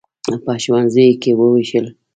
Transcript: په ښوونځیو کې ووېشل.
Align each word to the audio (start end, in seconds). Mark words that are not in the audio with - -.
په 0.43 0.51
ښوونځیو 0.63 1.19
کې 1.21 1.31
ووېشل. 1.39 1.85